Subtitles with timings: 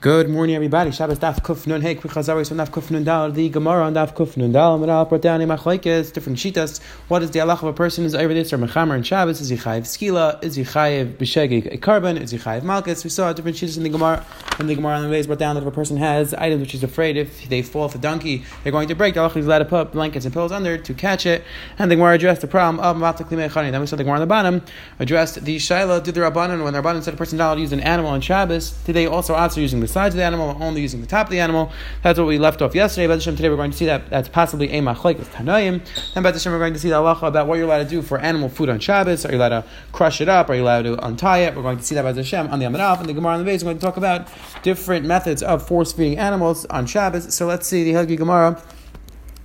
[0.00, 0.92] Good morning, everybody.
[0.92, 3.30] Shabbos Daf Kuf Nun Hey Quick Chazaris from Daf Kuf Nun Dal.
[3.30, 4.78] The Gemara on Daf Kuf Nun Dal.
[4.78, 6.80] Miral brought down a machlekes, different shitas.
[7.08, 9.42] What is the halach of a person who's over this or mechamer in Shabbos?
[9.42, 10.42] Is he chayiv skila?
[10.42, 12.16] Is he chayiv b'shegi a carbon?
[12.16, 13.04] Is he chayiv malchus?
[13.04, 14.24] We saw different shitas in the Gemara.
[14.58, 16.72] And the Gemara on the ways brought down that if a person has items which
[16.72, 19.12] he's afraid if they fall off a donkey, they're going to break.
[19.12, 21.44] The halach is allowed to put blankets and pillows under to catch it.
[21.78, 24.20] And the Gemara addressed the problem of matak limei Then we saw the Gemara on
[24.20, 24.62] the bottom
[24.98, 26.02] addressed the shaila.
[26.02, 28.22] Did the rabbanon when the rabbanon said a person not allowed use an animal on
[28.22, 28.70] Shabbos?
[28.86, 30.54] Did they also answer using the sides of the animal?
[30.54, 31.70] we're only using the top of the animal.
[32.02, 33.06] That's what we left off yesterday.
[33.06, 35.84] But today we're going to see that that's possibly a machlek of Tanoim.
[36.14, 38.18] And the we're going to see the halacha about what you're allowed to do for
[38.18, 39.26] animal food on Shabbos.
[39.26, 40.48] Are you allowed to crush it up?
[40.50, 41.54] Are you allowed to untie it?
[41.54, 43.38] We're going to see that by the Hashem on the Amaraf and the Gemara on
[43.38, 43.62] the base.
[43.62, 44.28] We're going to talk about
[44.62, 47.34] different methods of force feeding animals on Shabbos.
[47.34, 48.62] So let's see the Helgi Gemara.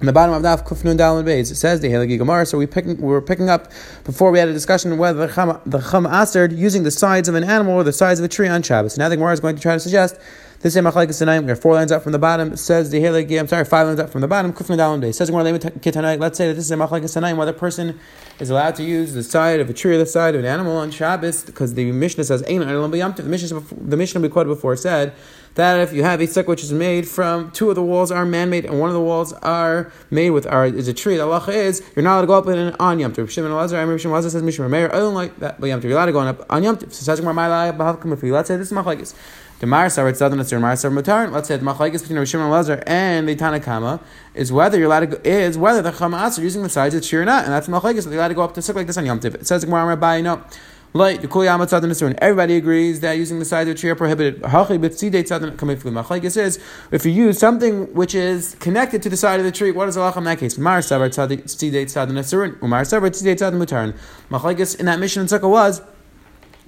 [0.02, 2.45] In the bottom of Daf Kufnun Dalman Beis, it says the Halagi Gemara.
[2.45, 3.72] So we picking, we were picking up
[4.03, 7.45] before we had a discussion whether the Chama, the Astered using the sides of an
[7.45, 8.98] animal or the sides of a tree on Shabbos.
[8.98, 10.20] Now the Gemara is going to try to suggest
[10.59, 11.45] this is Machlekes Tanaim.
[11.45, 12.58] We're four lines up from the bottom.
[12.58, 13.39] Says the Halagi.
[13.39, 14.52] I'm sorry, five lines up from the bottom.
[14.52, 16.17] Kufnun Dalman Beis says Gemara.
[16.17, 17.97] Let's say that this is a Machlekes Tanaim, whether a person
[18.39, 20.75] is allowed to use the side of a tree or the side of an animal
[20.75, 25.14] on Shabbos, because the Mishnah says Ein The Mishnah the Mishnah we quoted before said
[25.56, 28.25] that if you have a sukkah which is made from two of the walls are
[28.25, 31.53] man-made and one of the walls are made with are is a tree, the halacha
[31.53, 33.30] is you're not allowed to go up in an on Yom Tov.
[33.30, 34.94] Shimon Elazar, Amir Shimon Elazar says Mishmar Meir.
[34.94, 35.86] I don't like that, but Yom Tov.
[35.86, 36.92] You're allowed to go up on Yom Tov.
[36.94, 39.16] So says my Let's say this is machlekes.
[39.59, 41.31] The Mar Savar Tzadon Asur Mar Savar Mutar.
[41.31, 44.02] Let's say the machlekes between Rishon and Elazar and the Tanakama
[44.34, 47.02] is whether you're allowed to go, is whether the Chama are using the sides of
[47.02, 48.03] the tree or not, and that's machlekes.
[48.03, 49.36] You're allowed to go up to sukkah like this on Yom Tov.
[49.36, 50.44] It says Gemara Rabbi no.
[50.97, 54.41] Everybody agrees that using the side of the tree are prohibited.
[56.31, 56.59] says,
[56.91, 59.97] if you use something which is connected to the side of the tree, what is
[59.97, 60.57] Allah in that case?
[60.57, 63.93] Mar savar tzadid tzadin asurin, umar savar tzadid tzadin mutarin.
[64.31, 65.81] Machlekes in that mission in Sukkah was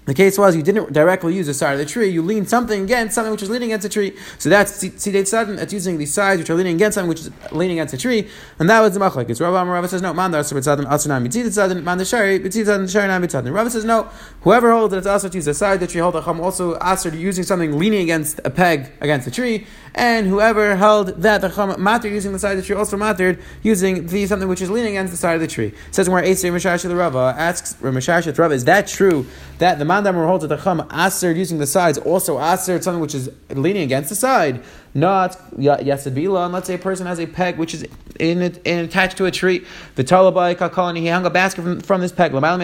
[0.08, 2.84] the case was you didn't directly use the side of the tree, you leaned something
[2.84, 4.18] against something which is leaning against a tree.
[4.40, 7.32] So that's Sidate Sudden, that's using the sides which are leaning against something which is
[7.52, 9.30] leaning against a tree, and that was the machlek.
[9.30, 13.08] It's Rabbi Rava says no, Mandar Sudden, Asunam Mitzid Sudden, Mandar Shari, Mitzid Sudden, Shari
[13.08, 13.54] Nam Mitzid.
[13.54, 14.10] Rava says no,
[14.42, 16.40] whoever holds that it's also to use the side of the tree, hold the chum
[16.40, 21.42] also asked using something leaning against a peg against the tree, and whoever held that
[21.42, 24.62] the chum matter using the side of the tree also mattered using the something which
[24.62, 25.68] is leaning against the side of the tree.
[25.68, 29.26] It says where Esei Mishash the Rava asks Mishash the Rava, is that true
[29.58, 33.16] that the Mandamar holds that the chum aser using the sides also aser something which
[33.16, 34.64] is leaning against the side
[34.98, 36.46] not yes bila.
[36.46, 37.86] And let's say a person has a peg which is
[38.20, 39.64] in, it, attached to a tree.
[39.96, 42.34] The talabai kakal and he hung a basket from, from this peg.
[42.34, 42.56] Er, Hashem,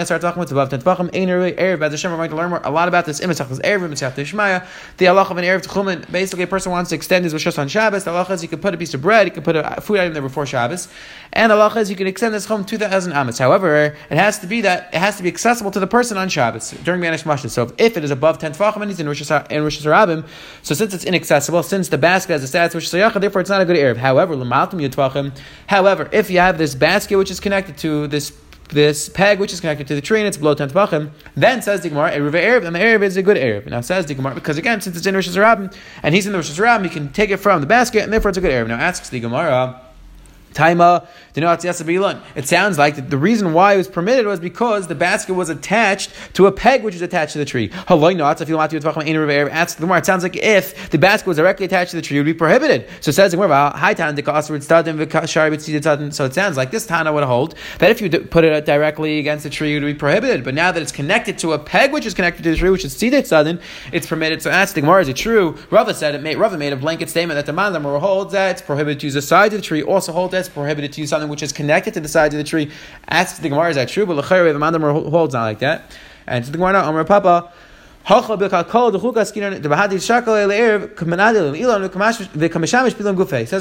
[2.11, 3.19] we're going to learn more, a lot about this.
[3.19, 6.11] The halach of an erev tchumen.
[6.11, 8.03] Basically, a person wants to extend his rishos on Shabbos.
[8.03, 9.99] The halach is he could put a piece of bread, he could put a food
[9.99, 10.87] item there before Shabbos,
[11.33, 13.37] and the halach is he can extend this home two thousand amas.
[13.37, 16.29] However, it has to be that it has to be accessible to the person on
[16.29, 17.49] Shabbos during Manish Mashna.
[17.51, 20.25] So if it is above ten tvachim and he's in rishos rabim,
[20.63, 23.49] so since it's inaccessible, since the basket basket has a status which is therefore it's
[23.49, 23.97] not a good erev.
[23.97, 24.33] However,
[25.67, 28.31] However, if you have this basket which is connected to this
[28.69, 31.81] this peg which is connected to the tree and it's below ten tefachim, then says
[31.81, 33.67] the Gemara, erev erev, and the erev is a good erev.
[33.67, 36.37] Now says the Gemara because again, since it's in Rosh Hashanah and he's in the
[36.37, 38.67] Rosh Hashanah, he can take it from the basket and therefore it's a good erev.
[38.67, 39.81] Now asks the Gemara.
[40.53, 45.49] Taima, it sounds like the reason why it was permitted was because the basket was
[45.49, 47.71] attached to a peg which is attached to the tree.
[47.73, 47.87] It
[50.05, 52.89] sounds like if the basket was directly attached to the tree, it would be prohibited.
[53.01, 58.43] So it says so it sounds like this Tana would hold that if you put
[58.43, 60.43] it directly against the tree, it would be prohibited.
[60.43, 62.85] But now that it's connected to a peg which is connected to the tree, which
[62.85, 63.59] is Sidet Sadin,
[63.91, 64.41] it's permitted.
[64.41, 65.57] So ask the Gemara, is it true?
[65.71, 68.61] Rava said it made Rava made a blanket statement that the Mandam holds that it's
[68.61, 71.29] prohibited to use the side of the tree, also hold that prohibited to use something
[71.29, 72.71] which is connected to the sides of the tree.
[73.07, 74.05] Asks the Gemara, is that true?
[74.05, 75.97] But the Mandam holds not like that.
[76.27, 77.51] And so the Gemara, Amar Papa,
[78.05, 78.29] says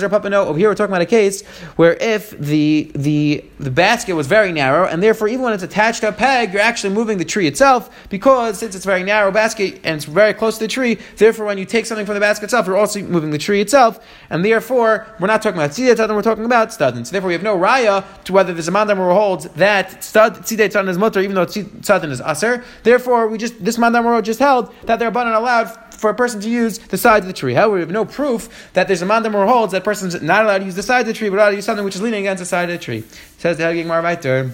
[0.02, 3.70] our Papa, no, over here we're talking about a case where if the, the, the
[3.70, 6.92] basket was very narrow, and therefore even when it's attached to a peg, you're actually
[6.92, 10.58] moving the tree itself, because since it's a very narrow basket and it's very close
[10.58, 13.30] to the tree, therefore when you take something from the basket itself, you're also moving
[13.30, 17.06] the tree itself, and therefore we're not talking about tzidei tzadin, we're talking about studin.
[17.06, 20.98] So therefore we have no raya to whether there's a holds that stud tzidei is
[20.98, 22.64] mutter, even though tzadin is aser.
[22.82, 26.40] Therefore we just, this mandam just just held that they're abundant allowed for a person
[26.40, 27.54] to use the sides of the tree.
[27.54, 30.58] However, we have no proof that there's a mandam or holds that person's not allowed
[30.58, 32.20] to use the side of the tree, but allowed to use something which is leaning
[32.20, 33.04] against the side of the tree.
[33.38, 34.52] Says the Hagig Marvaiter.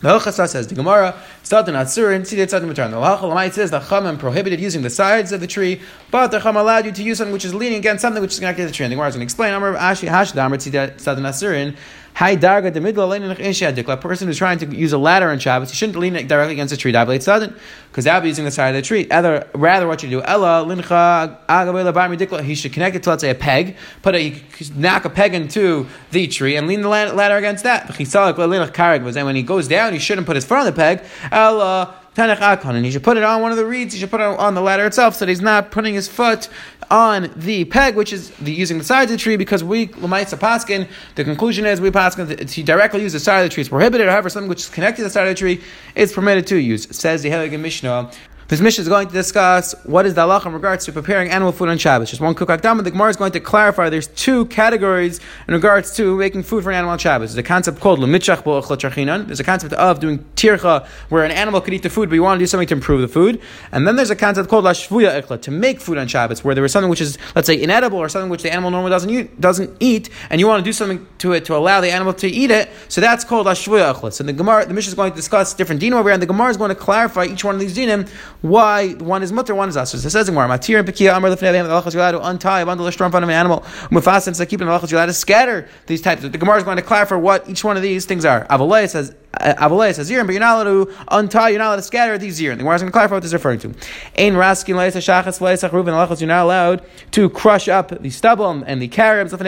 [0.00, 2.90] The Hilchasa says the Gemara, Tzadin Atzurin, Tzidei Tzadin Matern.
[2.90, 5.80] The Halachalamite says the Chamam prohibited using the sides of the tree,
[6.12, 8.38] but the Chum allowed you to use something which is leaning against something which is
[8.38, 8.84] connected to the tree.
[8.84, 11.76] And the Gemara is going to explain, Amr Ashi Hashdamr Tzidei Tzadin Atzurin,
[12.18, 15.76] Hi darga the middle A person who's trying to use a ladder on Shabbos, he
[15.76, 16.90] shouldn't lean it directly against a tree.
[16.90, 19.06] Because that would be using the side of the tree.
[19.08, 23.36] Either, rather, what you do, Ella lincha he should connect it to let's say a
[23.36, 24.42] peg, put a
[24.74, 27.94] knock a peg into the tree and lean the ladder against that.
[27.94, 31.04] He saw And when he goes down, he shouldn't put his foot on the peg.
[31.30, 33.94] Ella and he should put it on one of the reeds.
[33.94, 36.48] He should put it on the ladder itself, so that he's not putting his foot
[36.90, 39.36] on the peg, which is the, using the sides of the tree.
[39.36, 43.50] Because we lemaitza paskin, the conclusion is we paskin he directly uses the side of
[43.50, 44.08] the tree It's prohibited.
[44.08, 45.60] However, something which is connected to the side of the tree
[45.94, 46.88] is permitted to use.
[46.96, 48.10] Says the Helig Mishnah.
[48.48, 51.52] This mission is going to discuss what is the halacha in regards to preparing animal
[51.52, 52.08] food on Shabbos.
[52.08, 52.82] Just one quick akdam.
[52.82, 56.70] The Gemara is going to clarify there's two categories in regards to making food for
[56.70, 57.34] an animal on Shabbos.
[57.34, 61.74] There's a concept called lumitchach There's a concept of doing tircha, where an animal could
[61.74, 63.38] eat the food, but you want to do something to improve the food.
[63.70, 66.64] And then there's a concept called lashvuya ichla, to make food on Shabbos, where there
[66.64, 69.38] is something which is, let's say, inedible or something which the animal normally doesn't eat,
[69.38, 72.26] doesn't eat and you want to do something to it to allow the animal to
[72.26, 72.70] eat it.
[72.88, 74.10] So that's called lashvuya ichla.
[74.10, 76.26] So the Gemara, the mission is going to discuss different dinim over here, and the
[76.26, 78.08] Gemara is going to clarify each one of these dinim
[78.40, 79.94] why one is mutter, one is asr.
[79.94, 82.66] It says in Gemara, Matir and Pekia Amar Lefnei the Alachas allowed to untie a
[82.66, 83.60] bundle of straw in front of an animal.
[83.90, 86.22] Mufasin says keep an Alachas allowed to scatter these types.
[86.22, 88.46] The Gemara is going to clarify what each one of these things are.
[88.46, 91.76] Avalei says uh, Avalei says zirin, but you're not allowed to untie, you're not allowed
[91.76, 92.52] to scatter these zirin.
[92.52, 93.68] The Gemara is going to clarify what this is referring to.
[94.16, 96.20] Ein raskin leisa shachas leisa ruven alachas.
[96.20, 96.82] You're not allowed
[97.12, 99.32] to crush up the stubble and the carobs.
[99.32, 99.38] You're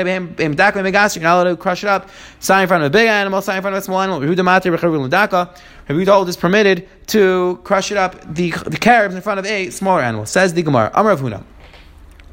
[1.25, 2.09] not allowed to crush it up.
[2.41, 4.21] Sign in front of a big animal, sign in front of a small animal.
[4.21, 9.71] Rabbi Yehuda is permitted to crush it up the the carobs in front of a
[9.71, 10.27] smaller animal.
[10.27, 10.91] Says the Gemara.
[10.95, 11.43] Amar Huna.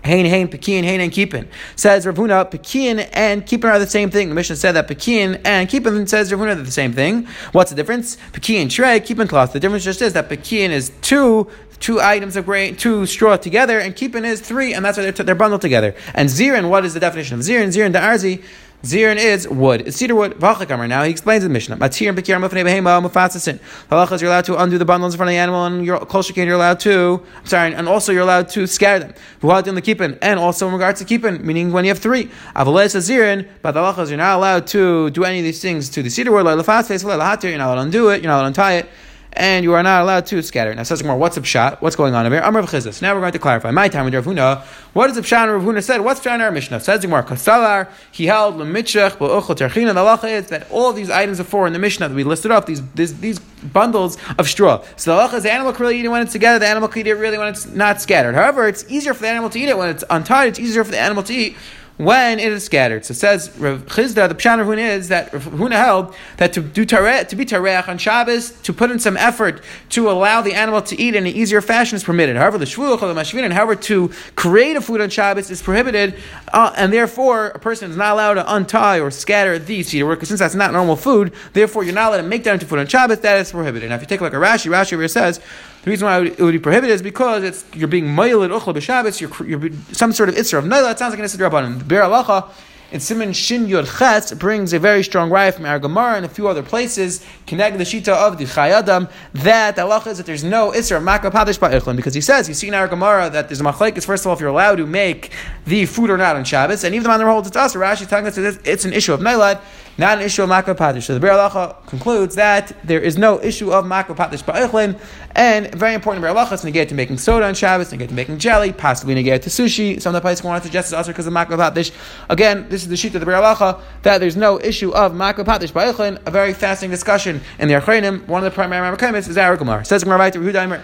[0.07, 1.47] Hain, hain, pekin, hain, and keepin.
[1.75, 4.29] Says Ravuna, pekin and keepin are the same thing.
[4.29, 7.27] The Mishnah said that pekin and keepin says Ravuna are the same thing.
[7.51, 8.17] What's the difference?
[8.31, 9.53] Pekin, shreg, keepin cloth.
[9.53, 11.49] The difference just is that pekin is two
[11.79, 15.11] two items of grain, two straw together, and keepin is three, and that's why they're,
[15.11, 15.93] t- they're bundled together.
[16.13, 17.67] And zirin, what is the definition of zirin?
[17.67, 18.43] Zirin, the arzi,
[18.83, 19.81] Zirin is wood.
[19.87, 20.33] It's cedar wood.
[20.33, 20.87] V'achakamer.
[20.87, 21.77] Now he explains the Mishnah.
[21.77, 23.59] Matir and Bekir Mufnei Behema Mufatsasin.
[23.89, 26.21] Halachas, you're allowed to undo the bundles in front of the animal, and you're kol
[26.35, 27.23] you're allowed to.
[27.37, 29.13] I'm sorry, and also you're allowed to scatter them.
[29.41, 32.29] V'hadim the keepin, and also in regards to keepin, meaning when you have three.
[32.55, 35.89] Avalei says Zirin, but the halachas, you're not allowed to do any of these things
[35.89, 36.45] to the cedar wood.
[36.45, 38.21] You're not allowed to undo it.
[38.21, 38.89] You're not allowed to untie it
[39.37, 40.73] and you are not allowed to scatter.
[40.73, 41.79] Now says more, what's the pshat?
[41.81, 42.43] What's going on over here?
[42.43, 43.01] Amr Chizis.
[43.01, 43.71] Now we're going to clarify.
[43.71, 44.61] My time with Rav Huna.
[44.93, 45.51] What is the pshat?
[45.51, 46.01] Rav Huna said.
[46.01, 46.79] What's pshat in our Mishnah?
[46.79, 47.89] Says more, Kasalar.
[48.11, 49.93] He held lemitchach ba'uchel terchina.
[49.93, 52.51] The halacha is that all these items of four in the Mishnah that we listed
[52.51, 54.83] up, these these, these bundles of straw.
[54.95, 56.59] So the halacha is the animal can really eat it when it's together.
[56.59, 58.35] The animal can eat it really when it's not scattered.
[58.35, 60.49] However, it's easier for the animal to eat it when it's untied.
[60.49, 61.55] It's easier for the animal to eat
[61.97, 63.03] when it is scattered.
[63.05, 66.61] So says Rav Chisda, the Pshan Rav Huna is that Rav Huna held that to
[66.61, 70.81] do to be tareach on Shabbos, to put in some effort to allow the animal
[70.83, 72.35] to eat in an easier fashion is permitted.
[72.35, 75.61] However, the shvuach or the mashvin, and however to create a food on Shabbos is
[75.61, 76.15] prohibited,
[76.53, 80.27] uh, and therefore a person is not allowed to untie or scatter the cedar because
[80.27, 82.87] since that's not normal food, therefore you're not allowed to make that into food on
[82.87, 83.19] Shabbos.
[83.21, 83.89] That is prohibited.
[83.89, 85.39] Now, if you take a Rashi, Rashi over here says
[85.87, 89.21] the reason why it would be prohibited is because it's you're being moiled uchla b'Shabbos.
[89.21, 90.91] You're, you're some sort of itzra of naila.
[90.91, 91.79] It sounds like an itzra rabbanon.
[91.79, 92.49] The Biur Halacha
[92.91, 96.29] in Simon Shin Yod Ches brings a very strong raya from our Gemara and a
[96.29, 100.25] few other places, connect the Shita of the Chayei Adam, that the Allah is that
[100.25, 103.47] there's no Isra Makra Padish Ba'ichlin, because he says, you see in our Gemara that
[103.47, 105.31] there's a machlekes, first of all, if you're allowed to make
[105.65, 108.07] the food or not on Shabbos, and even the man holds it to us, Rashi
[108.07, 109.59] telling us that it's an issue of Nailad,
[109.97, 111.03] not an issue of Makra Padish.
[111.03, 114.99] So the Biur Halacha concludes that there is no issue of Makra Padish Ba'ichlin,
[115.35, 118.37] and very important, Biur Halacha is negate to making soda on Shabbos, negate to making
[118.37, 120.01] jelly, possibly negate to sushi.
[120.01, 121.91] Some of the places want to suggest it's also because of Makra Padish.
[122.29, 125.45] Again, this is the sheet of the Biur Halacha, that there's no issue of Makra
[125.45, 128.27] Padish Ba'ichlin, a very fascinating discussion in the Acharonim.
[128.27, 129.85] One of the primary Rambam is Gemara.
[129.85, 130.81] Says Gemara right to Yehuda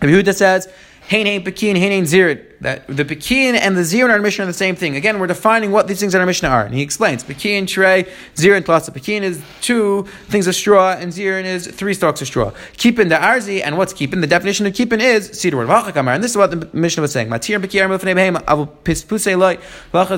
[0.00, 0.68] Yehuda says,
[1.08, 4.46] Hein hein pekin, hein hein zirid that the Pekin and the Zir in our are
[4.46, 4.96] the same thing.
[4.96, 6.64] Again, we're defining what these things in our Mishnah are.
[6.64, 8.92] And he explains Pekin, Shrei, Zir, and Tlasa.
[8.92, 12.52] Pekin is two things of straw, and Zirin is three stalks of straw.
[12.76, 14.20] Keeping the Arzi, and what's keeping?
[14.20, 15.68] The definition of keeping is cedar wood.
[15.68, 17.28] And this is what the Mishnah was saying.
[17.28, 17.88] Matir and Pekin are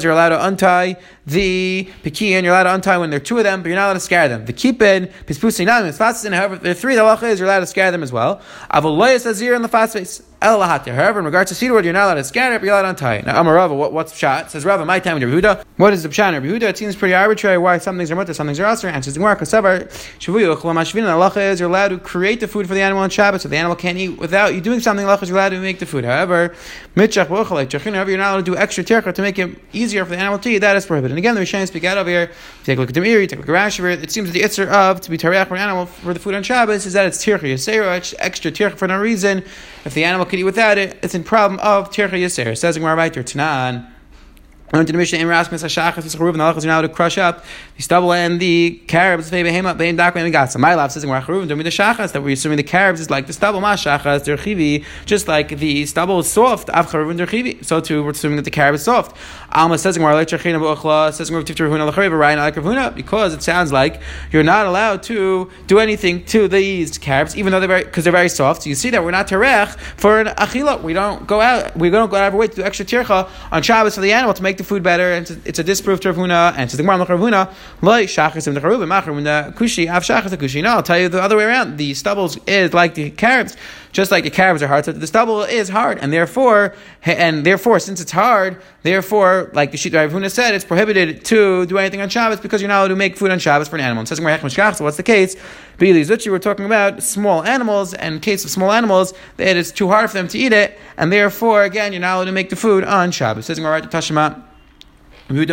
[0.03, 3.45] you're allowed to untie the Pekin, you're allowed to untie when there are two of
[3.45, 4.47] them, but you're not allowed to scare them.
[4.47, 7.91] The keeping, Pispuse, not in however, there are three, the halacha you're allowed to scare
[7.91, 8.41] them as well.
[8.71, 10.23] Avolayas Azir in the fast face.
[10.41, 13.27] However, in regards to cedar you're not allowed to it, but you're allowed untie tie.
[13.27, 14.51] Now, Amar Rava, what, what's pshat?
[14.51, 15.65] Says Rava, my time with Yehuda.
[15.77, 16.63] What is the pshat in Yehuda?
[16.63, 18.89] It seems pretty arbitrary why some things are mutter, some things are aser.
[18.89, 19.89] Answers the Gemara, Kasavar,
[20.19, 23.41] Shavuyu, Chlamashvin, Allah is you're allowed to create the food for the animal on Shabbat,
[23.41, 25.87] so the animal can't eat without you doing something, Allah is allowed to make the
[25.87, 26.05] food.
[26.05, 26.55] However,
[26.95, 30.19] Mitchach, however, you're not allowed to do extra tercha to make it easier for the
[30.19, 31.13] animal to eat, that is prohibited.
[31.13, 32.31] And again, the Rishonim speak out over here.
[32.65, 34.43] Take a look at the Meiri, take a look at Rashi, it seems that the
[34.43, 37.07] itzer of to be tareach for an animal for the food on Shabbos is that
[37.07, 39.45] it's yasera, extra tircha for no reason.
[39.85, 42.57] If the animal could eat without it, it's in problem of tircha yasera.
[42.57, 43.91] Says Gemara right Tanan.
[44.73, 47.19] Went to the Mishnah and we're asking Sashachas Yischaruv and Halachas are now to crush
[47.19, 47.45] up
[47.79, 49.31] stubble and the carobs.
[50.59, 53.61] My love says that we're assuming the carobs is like the stubble.
[53.61, 56.71] Ma Shachas derchivi just like the stubble is soft.
[56.71, 57.65] Av derchivi.
[57.65, 59.17] So too we're assuming that the carob is soft.
[59.53, 61.31] Alma says says
[62.95, 64.01] because it sounds like
[64.33, 68.29] you're not allowed to do anything to these carobs even though they're because they're very
[68.29, 68.63] soft.
[68.63, 70.83] So you see that we're not terech for an achila.
[70.83, 71.77] We don't go out.
[71.77, 74.13] We don't go out of our way to do extra tircha on Shabbos for the
[74.13, 77.07] animal to make the food better, and it's a disproof Ravuna, and to the Gemara
[77.83, 79.13] loy shachas the Charuvim, machar
[79.53, 80.63] kushi av shachas kushi.
[80.63, 81.77] No, I'll tell you the other way around.
[81.77, 83.57] The stubbles is like the carobs,
[83.93, 84.85] just like the carobs are hard.
[84.85, 89.79] So the stubble is hard, and therefore, and therefore, since it's hard, therefore, like the
[89.79, 92.97] Shita Ravuna said, it's prohibited to do anything on Shabbos because you're not allowed to
[92.97, 94.03] make food on Shabbos for an animal.
[94.03, 95.37] It says so what's the case?
[95.79, 100.17] We're talking about small animals, and case of small animals, it is too hard for
[100.17, 103.11] them to eat it, and therefore, again, you're not allowed to make the food on
[103.11, 103.49] Shabbos.
[103.51, 104.46] It says Tashima.
[105.29, 105.47] Says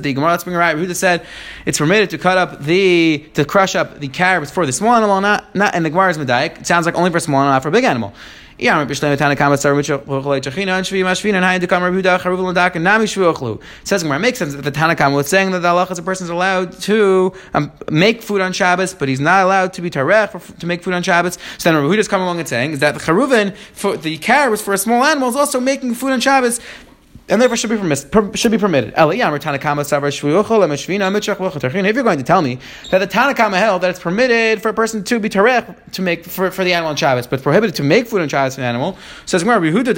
[0.00, 0.30] the Gemara.
[0.30, 0.76] Let's right.
[0.76, 1.26] Yehuda said
[1.66, 5.20] it's permitted to cut up the to crush up the carrots for the small animal,
[5.20, 5.74] not not.
[5.74, 6.60] And the Gemara is medayik.
[6.60, 8.14] It sounds like only for small animal, not for big animal.
[8.62, 8.90] It says
[14.02, 16.30] Gemara makes sense that the Tanakama was saying that the Allah is a person is
[16.30, 20.66] allowed to um, make food on Shabbos, but he's not allowed to be tarech to
[20.66, 21.38] make food on Shabbos.
[21.56, 24.60] So then Rehuda is coming along and saying is that the charuvin for the carrots
[24.60, 26.60] for a small animal is also making food on Shabbos
[27.30, 28.92] and therefore should be, permis- should be permitted.
[28.96, 29.14] If
[31.94, 32.58] you're going to tell me
[32.90, 36.24] that the Tanakama held that it's permitted for a person to be tarech to make
[36.24, 38.66] for, for the animal on Shabbos, but prohibited to make food on Shabbos for an
[38.66, 39.88] animal, says Yehuda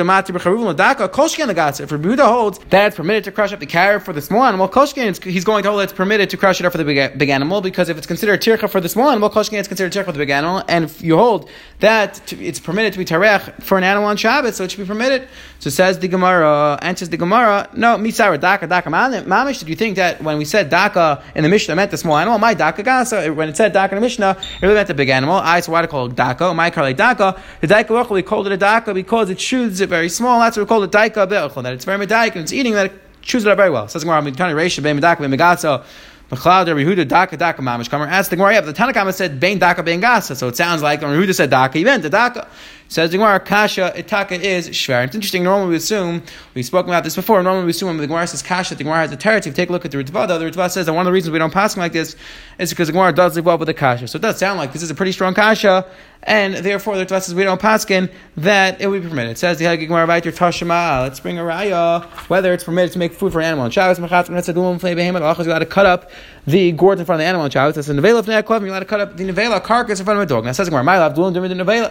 [1.80, 4.68] If Yehuda holds that it's permitted to crush up the carrot for the small animal,
[4.68, 7.18] Koshkin he's going to hold that it's permitted to crush it up for the big,
[7.18, 10.06] big animal because if it's considered tircha for the small animal, Koshkin is considered tircha
[10.06, 11.48] for the big animal, and if you hold
[11.80, 14.86] that it's permitted to be tarech for an animal on Shabbos, so it should be
[14.86, 15.28] permitted.
[15.58, 19.60] So says the Gemara, answers the Gemara, no, misara daka daka mamish.
[19.60, 22.36] Did you think that when we said daka in the Mishnah meant the small animal?
[22.40, 23.32] My daka gasa.
[23.32, 25.36] When it said daka in the Mishnah, it really meant the big animal.
[25.36, 26.52] I so why to call it daka?
[26.52, 27.40] My it daka.
[27.60, 30.40] The daka we called it a daka because it chews it very small.
[30.40, 32.92] That's what we call it daka That it's very medaik and it's eating that it
[33.22, 33.86] chews it up very well.
[33.86, 35.84] Says Gemara, I'm trying to ratio be medaka be megatso.
[36.32, 38.08] Machlad Rehuda Daka Daka Mamish Kamer.
[38.08, 41.02] Ask the Gemara, yeah, the Tanakama said Bain Daka Bain Gasa, so it sounds like
[41.02, 42.48] when Rehuda said Daka, he meant the Daka.
[42.92, 45.06] Says the Gemara, Kasha Itaka is Shver.
[45.06, 45.44] It's interesting.
[45.44, 46.22] Normally we assume
[46.52, 47.42] we've spoken about this before.
[47.42, 49.54] Normally we assume when the Gemara says Kasha, the Gemara has a territory.
[49.54, 51.38] Take a look at the Ritva, the Ritva says that one of the reasons we
[51.38, 52.16] don't pass like this
[52.58, 54.08] is because the Gemara does live well with the Kasha.
[54.08, 55.86] So it does sound like this is a pretty strong Kasha,
[56.24, 59.32] and therefore the Ritva says we don't paskin that it would be permitted.
[59.32, 61.00] It says the Gemara Vayter Tashima.
[61.00, 63.64] Let's bring a raya whether it's permitted to make food for an animal.
[63.64, 65.38] And Shabbos Machatz Metzadum Flei Behemoth.
[65.38, 66.10] You're allowed to cut up
[66.46, 67.44] the gourds in front of the animal.
[67.44, 68.26] And Shabbos that's a nevela.
[68.26, 70.44] You're allowed to cut up the nevela carcass in front of a dog.
[70.44, 71.90] Now says Gemara, my love, doing the nevela.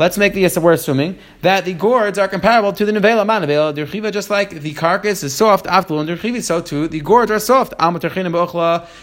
[0.00, 3.74] Let's make the we're assuming that the gourds are comparable to the nevela man nevela
[3.74, 7.38] derchiva, just like the carcass is soft after and derchiva, so too the gourds are
[7.38, 7.74] soft.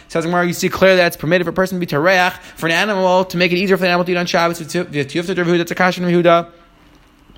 [0.08, 2.72] Says you see clearly that it's permitted for a person to be tereach for an
[2.72, 4.58] animal to make it easier for the animal to eat on Shabbos.
[4.58, 4.82] That's a
[5.76, 6.52] kashin Yehuda.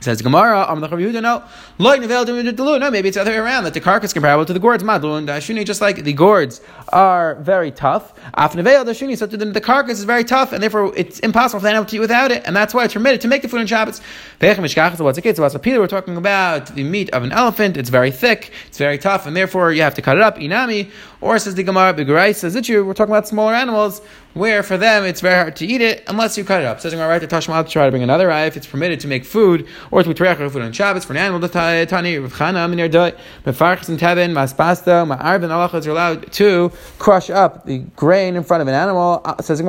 [0.02, 1.44] Says Gemara, Am Yehuda, no.
[1.78, 4.82] No, maybe it's the other way around, that the carcass comparable to the gourds.
[4.82, 6.62] Madlun, Dashuni, just like the gourds
[6.94, 8.14] are very tough.
[8.34, 11.86] Afnevel, Dashuni, so the carcass is very tough, and therefore it's impossible for the animal
[11.86, 14.00] to eat without it, and that's why it's permitted to make the food on Shabbos.
[14.40, 15.78] The?
[15.80, 17.76] We're talking about the meat of an elephant.
[17.76, 20.38] It's very thick, it's very tough, and therefore you have to cut it up.
[20.38, 22.86] Inami, or says the Gemara, Bigurai says it you.
[22.86, 24.02] We're talking about smaller animals
[24.34, 26.80] where for them it's very hard to eat it unless you cut it up.
[26.80, 29.08] Says Gemara, right to Tashma to try to bring another eye if it's permitted to
[29.08, 30.14] make food or to be
[30.50, 31.40] food on Shabbos for an animal.
[31.86, 33.12] Tani Rav Chana Minir Doi
[33.46, 38.44] Mefarchas and Tevin Maspasta Ma'arv and Allah are allowed to crush up the grain in
[38.44, 39.22] front of an animal.
[39.26, 39.62] Uh, says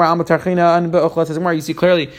[1.27, 2.11] Says Gemara, you see clearly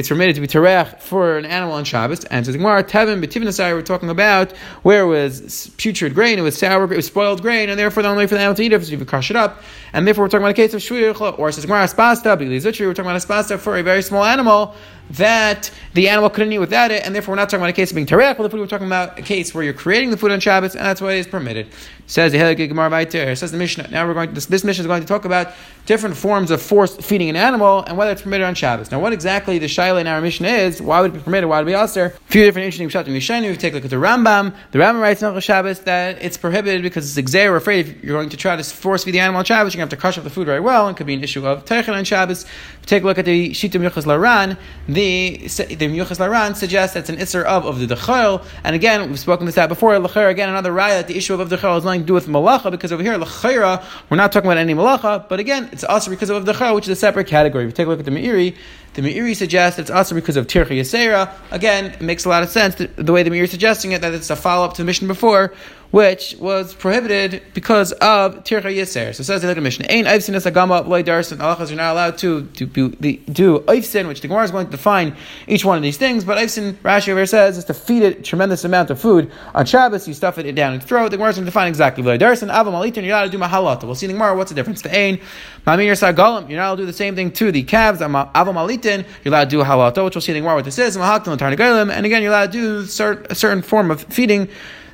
[0.00, 2.24] it's permitted to be terech for an animal on Shabbos.
[2.24, 4.52] And so the Gemara Tevin B'Tivnasai we're talking about
[4.82, 8.08] where it was putrid grain, it was sour, it was spoiled grain, and therefore the
[8.08, 9.62] only way for the animal to eat it is if you crush it up.
[9.92, 13.10] And therefore we're talking about a case of shvuyach, or says Gemara Aspasta, we're talking
[13.10, 14.74] about a spasta for a very small animal
[15.10, 17.90] that the animal couldn't eat without it, and therefore we're not talking about a case
[17.90, 18.60] of being tarek with the food.
[18.60, 21.14] We're talking about a case where you're creating the food on Shabbos, and that's why
[21.14, 21.68] it is permitted.
[22.06, 23.88] Says the Says the Mishnah.
[23.90, 24.30] Now we're going.
[24.30, 25.52] To, this, this Mishnah is going to talk about
[25.86, 28.90] different forms of force feeding an animal and whether it's permitted on Shabbos.
[28.90, 30.82] Now, what exactly the shaila in our Mishnah is?
[30.82, 31.48] Why would it be permitted?
[31.48, 32.06] Why would it be aser?
[32.06, 33.42] A few different interesting pshat in Mishnah.
[33.42, 34.54] We take a look at the Rambam.
[34.72, 37.48] The Rambam writes on Shabbos that it's prohibited because it's exer.
[37.48, 39.78] We're afraid if you're going to try to force feed the animal on Shabbos, you're
[39.78, 41.46] going to have to crush up the food very well, and could be an issue
[41.46, 42.44] of teichin on Shabbos.
[42.86, 44.58] Take a look at the Shitim Yuchas Laran.
[44.88, 48.44] The the Yuchas Laran suggests that it's an Isser of of the Dechel.
[48.64, 49.92] And again, we've spoken this out before.
[49.94, 52.26] Lachera, again, another raya that the issue of the Dechel has nothing to do with
[52.26, 56.10] Malacha, because over here, Lachera, we're not talking about any Malacha, but again, it's also
[56.10, 57.64] because of the Dechel, which is a separate category.
[57.64, 58.56] If you take a look at the Meiri,
[58.94, 61.32] the Meiri suggests it's also because of Tircha Yasera.
[61.50, 64.12] Again, it makes a lot of sense the way the Meiri is suggesting it, that
[64.14, 65.54] it's a follow up to the mission before,
[65.90, 69.14] which was prohibited because of Tircha Yisr.
[69.14, 71.38] So it says the Mishnah, Ain Eivsin is Agama Loy Darsin.
[71.38, 75.16] Halachas, you're not allowed to, do, Eivsin, which the Gemara is going to define
[75.48, 78.64] each one of these things, but Eivsin, Rashi over says, is to feed it tremendous
[78.64, 79.32] amount of food.
[79.54, 81.10] On Shabbos, you stuff it down its throat.
[81.10, 83.38] The Gemara is going to define exactly Loy Darsin, Avam Alitin, you're allowed to do
[83.38, 83.84] Mahalata.
[83.84, 84.82] We'll see the Gemara what's the difference.
[84.82, 85.20] The Ain,
[85.66, 88.00] Mamir Sagalim, you're not allowed to do the same thing to the calves.
[88.00, 90.96] Avam Alitin, you're allowed to do Halata, which we'll see the Gemara what this is.
[90.96, 94.48] And again, you're allowed to do a certain form of feeding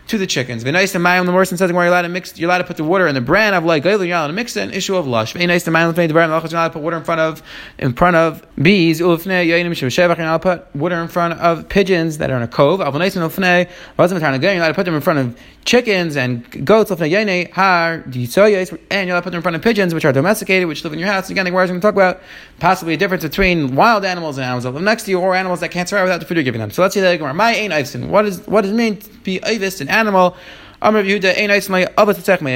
[0.09, 0.65] to the chickens.
[0.65, 2.85] nice to Mayim, the Morrison says, you're allowed to mix, you're allowed to put the
[2.85, 5.35] water in the bran of like, you're allowed to mix it, an issue of lush.
[5.35, 7.43] nice to Mayim, the bran, you're allowed to put water in front of,
[7.79, 12.37] in front of bees, you're allowed to put water in front of pigeons that are
[12.37, 12.81] in a cove.
[12.81, 19.23] You're allowed to put them in front of chickens and goats, and you're allowed to
[19.23, 21.29] put them in front of pigeons, which are domesticated, which live in your house.
[21.31, 22.23] Again, the we're going to talk about
[22.61, 25.61] possibly a difference between wild animals and animals that live next to you, or animals
[25.61, 26.71] that can't survive without the food you're giving them.
[26.71, 27.21] So let's see that.
[27.35, 27.73] My ain't
[28.09, 30.37] What is what does it mean to be and animal.
[30.83, 31.71] Amr Yehuda nice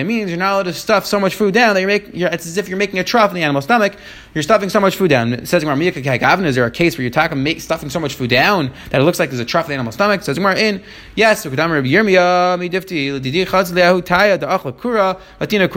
[0.01, 2.47] It means you're not allowed to stuff so much food down that you're, make, it's
[2.47, 3.97] as if you're making a trough in the animal's stomach.
[4.35, 5.33] You're stuffing so much food down.
[5.33, 8.73] It says Is there a case where you're talking make stuffing so much food down
[8.91, 10.21] that it looks like there's a trough in the animal's stomach?
[10.21, 10.83] It says in
[11.17, 11.47] yes.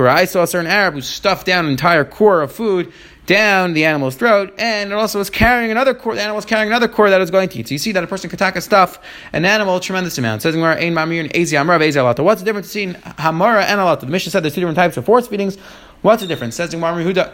[0.09, 2.91] I saw a certain Arab who stuffed down an entire core of food
[3.25, 6.15] down the animal's throat, and it also was carrying another core.
[6.15, 7.67] The animal was carrying another core that was going to eat.
[7.69, 8.99] So you see that a person could take a stuff
[9.31, 10.41] an animal tremendous amount.
[10.41, 14.01] Says What's the difference between hamara and alata?
[14.01, 15.57] The Mishnah said there's two different types of force feedings.
[16.01, 16.55] What's the difference?
[16.55, 17.33] Says Huda.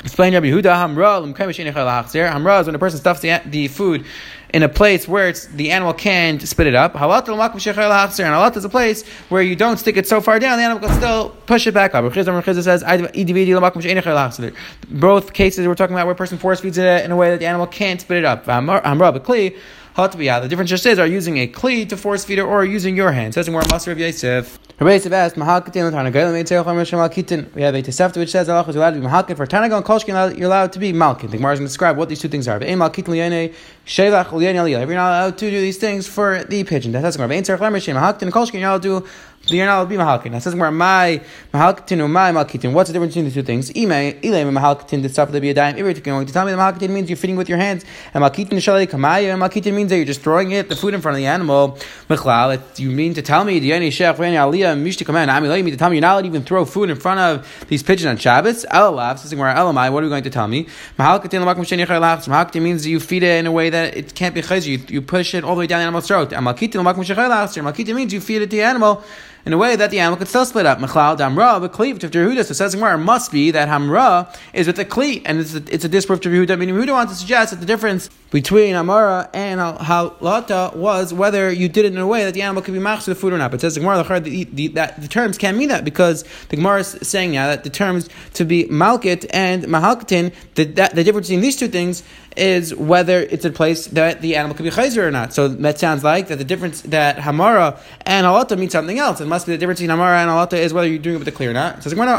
[0.00, 1.22] Explain Rabbi Huda Hamra
[2.32, 4.04] Hamra is when a person stuffs the, the food
[4.54, 6.94] in a place where it's, the animal can't spit it up.
[6.94, 10.64] Halat and halat is a place where you don't stick it so far down, the
[10.64, 12.12] animal can still push it back up.
[12.14, 12.82] says,
[14.88, 17.40] both cases we're talking about where a person force feeds it in a way that
[17.40, 18.46] the animal can't spit it up.
[19.96, 23.12] The difference just is, are using a cleat to force feed it or using your
[23.12, 23.32] hand.
[23.32, 24.58] Says in more Master of Yosef.
[24.78, 29.00] Rabbi Yosef asked, Mahakitin l'tarnagal, we have a Tosefta which says Allah is allowed to
[29.00, 29.34] be Mahakin.
[29.38, 31.30] For Tanagal and Kolshkin, you're allowed to be Malkin.
[31.30, 32.62] The Gemara is going to describe what these two things are.
[32.62, 32.92] If you're not
[33.86, 37.30] allowed to do these things for the pigeon, that says Gemara.
[37.30, 39.06] Mahakin and Kolshkin, you're allowed to do
[39.54, 40.32] you're not be mahalkin.
[40.32, 41.20] Now, it says where my
[41.52, 42.72] mahalkitin or my malkitin.
[42.72, 43.70] What's the difference between the two things?
[43.70, 45.76] Ime, ilay, mahalkitin, the stuff that be a dime.
[45.76, 48.24] If you're going to tell me the mahalkitin means you're feeding with your hands, and
[48.24, 51.14] malkitin shalei kamaya, and malkitin means that you're just throwing it, the food in front
[51.14, 51.78] of the animal.
[52.08, 55.90] Mechlal, you mean to tell me, the shech, aliyah, mishti command, I mean, to tell
[55.90, 58.64] me you're not allowed to even throw food in front of these pigeons on Shabbos?
[58.66, 60.66] Elalav, says where elamai, what are we going to tell me?
[60.98, 64.34] Mahalkitin, lamakum sheni chaylav, mahalkitin means you feed it in a way that it can't
[64.34, 66.32] be chayz, you, you push it all the way down the animal's throat.
[66.32, 69.04] And malkitin, lamakum sheni chaylav, malkitin means you feed it to the animal
[69.46, 70.78] in a way that the animal could still split up.
[70.78, 72.44] Mechlal damra, cleave to Yehuda.
[72.44, 75.84] So says Gemara must be that hamra is with the kli, and it's a, it's
[75.84, 76.58] a disproof to Yehuda.
[76.58, 81.68] Meaning Yehuda wants to suggest that the difference between amara and halata was whether you
[81.68, 83.52] did it in a way that the animal could be machzor the food or not.
[83.52, 87.30] But says the Gemara that the terms can't mean that because the Gemara is saying
[87.30, 91.56] now that the terms to be malkit and mahalkatin, the, that, the difference between these
[91.56, 92.02] two things
[92.36, 95.32] is whether it's a place that the animal could be chayzer or not.
[95.32, 99.20] So that sounds like that the difference that hamara and halata mean something else.
[99.20, 101.26] It must be the difference between Amara and halata is whether you're doing it with
[101.26, 101.82] the clear or not.
[101.82, 102.16] So really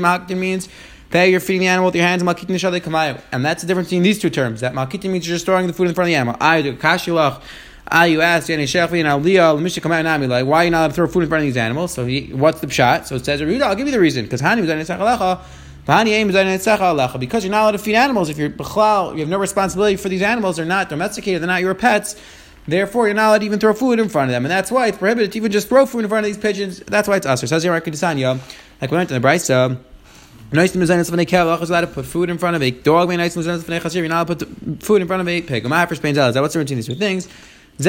[0.00, 0.68] mahakitin means
[1.10, 4.30] that you're feeding the animal with your hands, and that's the difference between these two
[4.30, 4.62] terms.
[4.62, 6.36] That malkitin means you're just throwing the food in front of the animal.
[6.40, 7.42] I do kashilach.
[7.92, 10.70] Ah, you asked Yani Shefli and Aliyah, Lamishta come out Nami, like, why are you
[10.70, 11.92] not allowed to throw food in front of these animals?
[11.92, 13.08] So he, what's the shot?
[13.08, 14.70] So it says, I'll give you the reason, because Hani was
[17.18, 18.28] because you're not allowed to feed animals.
[18.28, 20.56] If you're you have no responsibility for these animals.
[20.56, 21.42] They're not domesticated.
[21.42, 22.14] They're not your pets.
[22.68, 24.86] Therefore, you're not allowed to even throw food in front of them, and that's why
[24.88, 26.80] it's prohibited to even just throw food in front of these pigeons.
[26.80, 27.40] That's why it's us.
[27.40, 29.78] Says here, like we went in the Brisa.
[30.52, 30.78] Nice to
[31.70, 33.08] allowed to put food in front of a dog.
[33.08, 33.40] Nice to
[33.94, 35.64] You're not allowed to put food in front of a pig.
[35.64, 37.28] What's the between these two things?
[37.80, 37.84] It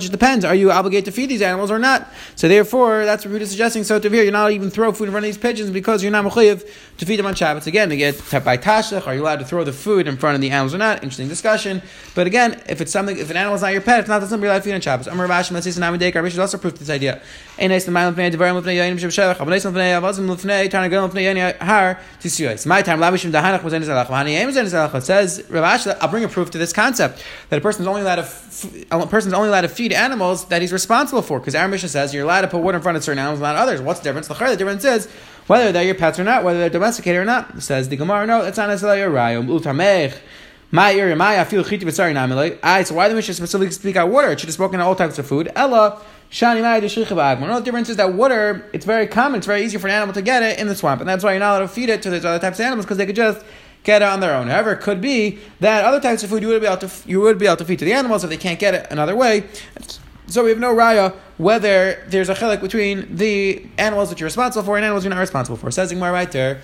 [0.00, 0.44] just depends.
[0.44, 2.08] Are you obligated to feed these animals or not?
[2.34, 3.84] So therefore, that's what Ruth is suggesting.
[3.84, 6.24] So to you're not even throw food in front of these pigeons because you're not
[6.24, 7.66] mechayiv to feed them on Shabbos.
[7.66, 10.40] Again, to get by tashlech, are you allowed to throw the food in front of
[10.40, 11.04] the animals or not?
[11.04, 11.82] Interesting discussion.
[12.14, 14.40] But again, if it's something, if an animal is not your pet, it's not something
[14.40, 15.06] you're allowed to feed on Shabbos.
[15.06, 17.22] Amar Rashi, let's say Our Rashi also proof this idea.
[17.56, 17.94] My time,
[25.00, 28.16] says Rashi, I'll bring a proof to this concept that a person is only allowed
[28.16, 31.38] to a person is only allowed to feed animals that he's responsible for.
[31.38, 33.56] Because our mission says you're allowed to put water in front of certain animals, not
[33.56, 33.80] others.
[33.80, 34.28] What's the difference?
[34.28, 35.06] The difference is
[35.46, 37.62] whether they're your pets or not, whether they're domesticated or not.
[37.62, 40.20] Says the Gemara, no, that's not necessarily a raya.
[40.70, 42.58] My area, my I feel chiti b'tzari namilei.
[42.62, 44.32] I so why the mission specifically speak out water?
[44.32, 45.52] It should have spoken all types of food.
[45.54, 48.68] Ella shani One of the difference is that water.
[48.72, 49.38] It's very common.
[49.38, 51.30] It's very easy for an animal to get it in the swamp, and that's why
[51.30, 53.14] you're not allowed to feed it to those other types of animals because they could
[53.14, 53.44] just
[53.84, 54.48] get it on their own.
[54.48, 57.20] However, it could be that other types of food you would be able to you
[57.20, 59.44] would be able to feed to the animals if they can't get it another way.
[60.26, 64.64] So we have no raya whether there's a chilik between the animals that you're responsible
[64.64, 65.70] for and animals you're not responsible for.
[65.70, 66.60] Says Gemara right there.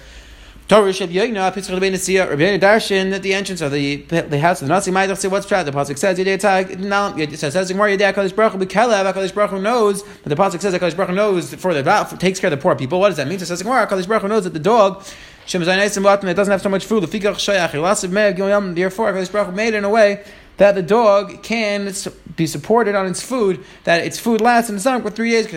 [0.70, 4.62] Torah Sheb Yoina, Pitzchel Rabbeinu Sia, Rabbeinu Darshan at the entrance of the the house
[4.62, 5.66] of the Nasi Maidach say what's trap.
[5.66, 6.78] The pasuk says Yedei.
[6.78, 9.12] Now it says Yedei Hakadosh Baruch Hu B'Kelev.
[9.12, 10.04] Hakadosh Baruch knows.
[10.04, 11.82] But the pasuk says Hakadosh Baruch knows for the
[12.20, 13.00] takes care of the poor people.
[13.00, 13.40] What does that mean?
[13.40, 15.04] So says Hakadosh Baruch Hu knows that the dog
[15.50, 17.02] Shem Zaynaisim Latin it doesn't have so much food.
[17.02, 17.72] The Fikach Shayach
[18.08, 20.24] Mev Gimel Therefore Hakadosh Baruch made it in a way
[20.58, 21.92] that the dog can
[22.36, 25.48] be supported on its food, that its food lasts in the stomach for three days,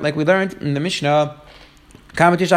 [0.00, 1.38] like we learned in the Mishnah.
[2.16, 2.48] How long does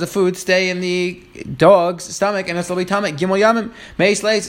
[0.00, 1.22] the food stay in the
[1.56, 3.16] dog's stomach and it's?
[3.16, 3.72] Gimel yamim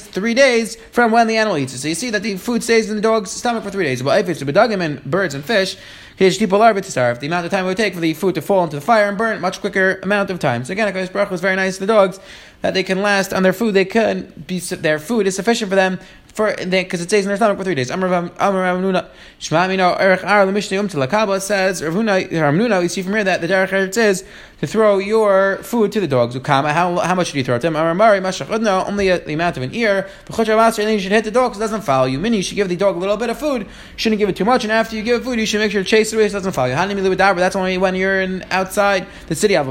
[0.07, 1.79] three days from when the animal eats it.
[1.79, 4.01] So you see that the food stays in the dog's stomach for three days.
[4.01, 4.39] Well, if it's
[4.81, 5.75] and birds and fish,
[6.21, 9.09] the amount of time it would take for the food to fall into the fire
[9.09, 10.63] and burn, much quicker amount of time.
[10.63, 12.19] So again, Hakadosh Baruch was very nice to the dogs
[12.61, 13.73] that they can last on their food.
[13.73, 17.37] They can be their food is sufficient for them for because it stays in their
[17.37, 17.89] stomach for three days.
[17.89, 22.83] Amar Ramnuna Shema Mino Erech Ar Um Lakaba says Ravuna Ramnuna.
[22.83, 24.23] You see from here that the Derech is
[24.61, 26.35] to throw your food to the dogs.
[26.45, 27.75] How, how much should you throw to them?
[27.75, 30.07] Only the amount of an ear.
[30.27, 32.19] And then you should hit the dog because it doesn't follow you.
[32.19, 33.67] Meaning you should give the dog a little bit of food.
[33.95, 35.83] Shouldn't give it too much, and after you give it food, you should make sure
[35.83, 36.75] to chase it away so it doesn't follow you.
[37.15, 39.55] That's only when you're in outside the city.
[39.55, 39.65] If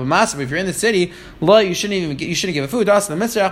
[0.50, 2.87] you're in the city, you shouldn't even you shouldn't give it food.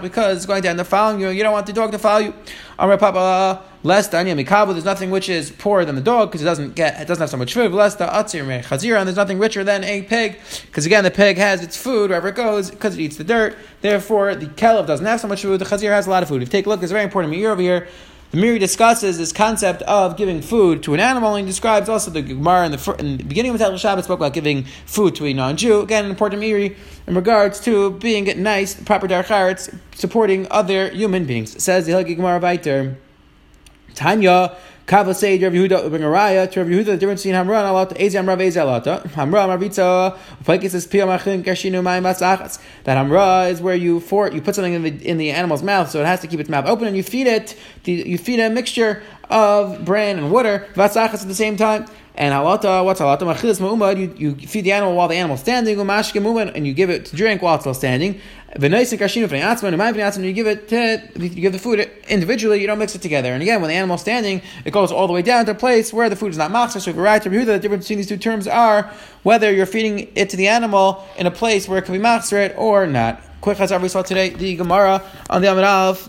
[0.02, 1.28] Because it's going to end up following you.
[1.28, 2.34] You don't want the dog to follow you.
[2.76, 4.72] Papa less tanya mikabel.
[4.72, 7.30] There's nothing which is poorer than the dog because it doesn't get it doesn't have
[7.30, 7.72] so much food.
[7.72, 11.36] Less the atzir chazira, and there's nothing richer than a pig because again the pig
[11.36, 13.56] has its food wherever it goes because it eats the dirt.
[13.80, 15.60] Therefore, the kelev doesn't have so much food.
[15.60, 16.42] The chazir has a lot of food.
[16.42, 17.34] If you take a look, it's very important.
[17.34, 17.88] Year over here.
[18.30, 22.10] The Meiri discusses this concept of giving food to an animal, and he describes also
[22.10, 25.24] the Gemara in the, in the beginning of the Shabbat spoke about giving food to
[25.24, 25.80] a non-Jew.
[25.80, 31.62] Again, an important Meiri in regards to being nice, proper darcharetz, supporting other human beings.
[31.62, 32.96] says the Hilgi Gemara Viter.
[33.98, 34.56] Tanya,
[34.86, 37.92] Kava say Rav Yehuda bring a raya to Rav Yehuda the difference between Hamra and
[37.92, 42.96] Alata Ezi Hamra Vezi Alata Hamra Marvitza Upakis says Piyam Achim Kashinu Mayim Basachas that
[42.96, 46.00] Hamra is where you for you put something in the in the animal's mouth so
[46.00, 49.02] it has to keep its mouth open and you feed it you feed a mixture
[49.28, 51.84] of bran and water Vasachas at the same time
[52.18, 53.20] and halata, what's halata?
[53.20, 57.06] Machilas ma'umad, you, you feed the animal while the animal's standing, and you give it
[57.06, 58.20] to drink while it's still standing.
[58.56, 62.96] V'noisik kashinu v'ne'atzman, you give it to, you give the food individually, you don't mix
[62.96, 63.32] it together.
[63.32, 65.92] And again, when the animal's standing, it goes all the way down to a place
[65.92, 66.80] where the food is not machzor.
[66.80, 68.90] So right to the difference between these two terms are
[69.22, 72.52] whether you're feeding it to the animal in a place where it can be machzor
[72.58, 73.22] or not.
[73.42, 76.08] Quick chazar we saw today, the Gemara on the Amid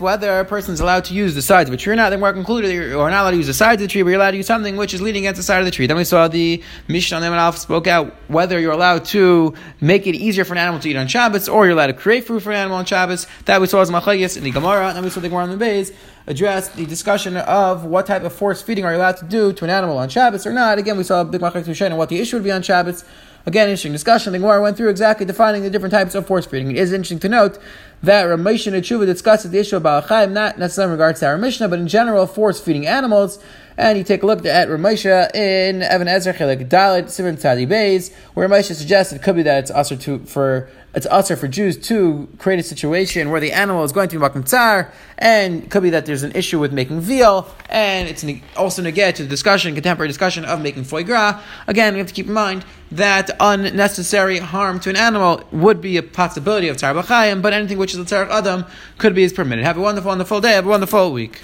[0.00, 2.20] whether a person is allowed to use the sides of a tree or not, then
[2.20, 4.18] we're concluded you are not allowed to use the sides of the tree, but you're
[4.18, 5.86] allowed to use something which is leaning against the side of the tree.
[5.86, 10.14] Then we saw the Mishnah on Alf spoke out whether you're allowed to make it
[10.14, 12.50] easier for an animal to eat on Shabbos, or you're allowed to create food for
[12.50, 13.26] an animal on Shabbos.
[13.44, 15.56] That we saw as Machlekes in the Gemara, then we saw the Gemara on the
[15.56, 15.92] base
[16.26, 19.64] address the discussion of what type of force feeding are you allowed to do to
[19.64, 20.78] an animal on Shabbos or not.
[20.78, 23.04] Again, we saw a big Machlekes and what the issue would be on Shabbos.
[23.46, 24.32] Again, interesting discussion.
[24.32, 26.72] The Gemara went through exactly defining the different types of force feeding.
[26.72, 27.58] It is interesting to note
[28.02, 31.38] that Ramesha and Tshuva discusses the issue of Balachayim, not necessarily in regards to our
[31.38, 33.38] Mishnah, but in general, force feeding animals.
[33.78, 38.12] And you take a look at Ramesha in Even HaEzer Chelik Dalit Simon Tzadi Beis,
[38.34, 41.76] where Ramesha suggests it could be that it's also to for it's also for Jews
[41.88, 45.82] to create a situation where the animal is going to be makom tsar, and could
[45.82, 48.24] be that there's an issue with making veal, and it's
[48.56, 51.40] also negate to the discussion, contemporary discussion of making foie gras.
[51.66, 55.96] Again, we have to keep in mind that unnecessary harm to an animal would be
[55.96, 58.64] a possibility of tzar b'chayim, but anything which is a tzar adam
[58.98, 59.64] could be as permitted.
[59.64, 60.52] Have a wonderful, wonderful day.
[60.52, 61.40] Have a wonderful week.